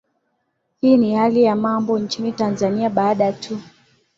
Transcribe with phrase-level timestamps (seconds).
[0.81, 3.59] hii ni hali ya mambo nchini tanzania baada tu